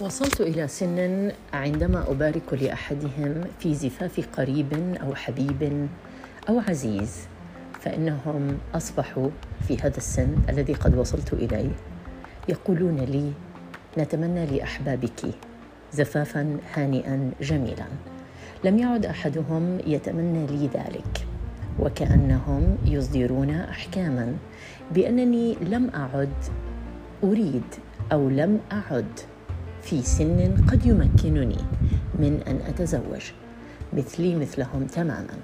وصلت 0.00 0.40
إلى 0.40 0.68
سن 0.68 1.32
عندما 1.52 2.10
أبارك 2.10 2.54
لأحدهم 2.54 3.44
في 3.58 3.74
زفاف 3.74 4.28
قريب 4.32 4.96
أو 5.02 5.14
حبيب 5.14 5.88
أو 6.48 6.60
عزيز 6.68 7.18
فإنهم 7.80 8.58
أصبحوا 8.74 9.28
في 9.68 9.76
هذا 9.76 9.96
السن 9.96 10.36
الذي 10.48 10.72
قد 10.72 10.96
وصلت 10.96 11.32
إليه. 11.32 11.70
يقولون 12.48 12.96
لي 12.96 13.32
نتمنى 13.98 14.46
لأحبابك 14.46 15.20
زفافا 15.92 16.56
هانئا 16.74 17.30
جميلا. 17.40 17.86
لم 18.64 18.78
يعد 18.78 19.06
أحدهم 19.06 19.78
يتمنى 19.86 20.46
لي 20.46 20.66
ذلك 20.66 21.26
وكأنهم 21.78 22.76
يصدرون 22.84 23.50
أحكاما 23.50 24.36
بأنني 24.90 25.54
لم 25.54 25.90
أعد 25.94 26.34
أريد 27.24 27.64
أو 28.12 28.28
لم 28.28 28.60
أعد 28.72 29.20
في 29.82 30.02
سن 30.02 30.64
قد 30.70 30.86
يمكنني 30.86 31.58
من 32.18 32.42
أن 32.46 32.60
أتزوج 32.66 33.32
مثلي 33.92 34.34
مثلهم 34.34 34.86
تماما. 34.86 35.34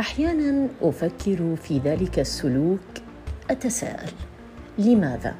أحيانا 0.00 0.68
أفكر 0.82 1.56
في 1.56 1.78
ذلك 1.78 2.18
السلوك 2.18 2.80
أتساءل 3.50 4.10
لماذا؟ 4.78 5.34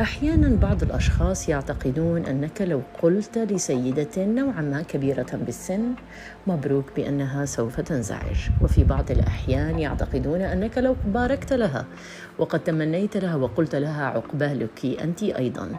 أحيانا 0.00 0.56
بعض 0.56 0.82
الأشخاص 0.82 1.48
يعتقدون 1.48 2.24
أنك 2.24 2.62
لو 2.62 2.82
قلت 3.02 3.38
لسيدة 3.38 4.24
نوعا 4.24 4.60
ما 4.60 4.82
كبيرة 4.82 5.26
بالسن 5.46 5.92
مبروك 6.46 6.84
بأنها 6.96 7.44
سوف 7.44 7.80
تنزعج. 7.80 8.36
وفي 8.62 8.84
بعض 8.84 9.10
الأحيان 9.10 9.78
يعتقدون 9.78 10.40
أنك 10.40 10.78
لو 10.78 10.96
باركت 11.06 11.52
لها 11.52 11.86
وقد 12.38 12.64
تمنيت 12.64 13.16
لها 13.16 13.36
وقلت 13.36 13.74
لها 13.74 14.04
عقبالك 14.04 14.86
أنت 15.02 15.22
أيضا. 15.22 15.70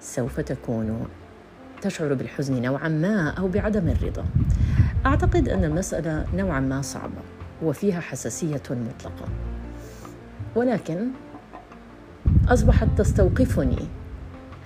سوف 0.00 0.40
تكون 0.40 1.06
تشعر 1.82 2.14
بالحزن 2.14 2.62
نوعا 2.62 2.88
ما 2.88 3.30
أو 3.30 3.48
بعدم 3.48 3.88
الرضا. 3.88 4.24
أعتقد 5.06 5.48
أن 5.48 5.64
المسألة 5.64 6.24
نوعا 6.34 6.60
ما 6.60 6.82
صعبة 6.82 7.22
وفيها 7.62 8.00
حساسية 8.00 8.62
مطلقة. 8.70 9.28
ولكن 10.56 11.08
أصبحت 12.48 12.88
تستوقفني 12.96 13.88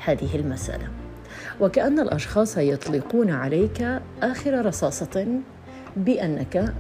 هذه 0.05 0.37
المسألة. 0.37 0.89
وكأن 1.61 2.01
الأشخاص 2.01 2.57
يطلقون 2.57 3.31
عليك 3.31 4.01
آخر 4.23 4.67
رصاصة 4.67 5.41
بأنك 5.97 6.75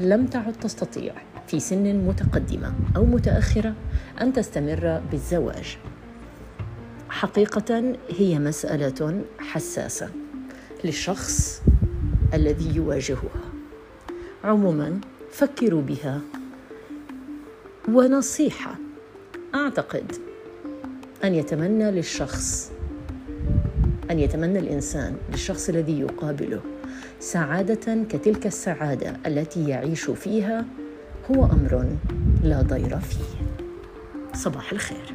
لم 0.00 0.26
تعد 0.26 0.52
تستطيع 0.52 1.14
في 1.46 1.60
سن 1.60 1.96
متقدمة 1.96 2.72
أو 2.96 3.04
متأخرة 3.04 3.74
أن 4.20 4.32
تستمر 4.32 5.00
بالزواج. 5.10 5.78
حقيقة 7.10 7.96
هي 8.08 8.38
مسألة 8.38 9.24
حساسة 9.38 10.10
للشخص 10.84 11.62
الذي 12.34 12.76
يواجهها. 12.76 13.50
عموما 14.44 15.00
فكروا 15.30 15.82
بها 15.82 16.20
ونصيحة. 17.88 18.74
أعتقد 19.54 20.12
أن 21.24 21.34
يتمنى 21.34 21.90
للشخص 21.90 22.72
أن 24.10 24.18
يتمنى 24.18 24.58
الإنسان 24.58 25.16
للشخص 25.32 25.68
الذي 25.68 26.00
يقابله 26.00 26.60
سعادة 27.20 28.04
كتلك 28.10 28.46
السعادة 28.46 29.16
التي 29.26 29.68
يعيش 29.68 30.10
فيها 30.10 30.64
هو 31.30 31.44
أمر 31.44 31.96
لا 32.42 32.62
ضير 32.62 32.98
فيه. 32.98 33.46
صباح 34.34 34.72
الخير. 34.72 35.14